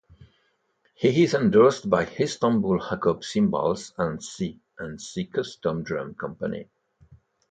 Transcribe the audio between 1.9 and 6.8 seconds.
Istanbul Agop Cymbals and C and C Custom Drum Company.